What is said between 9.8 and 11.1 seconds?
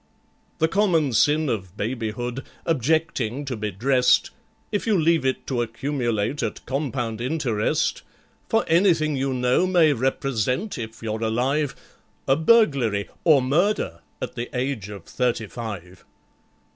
represent, if